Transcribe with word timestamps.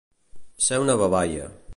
Ser 0.69 0.79
un 0.85 0.91
babaia. 1.03 1.47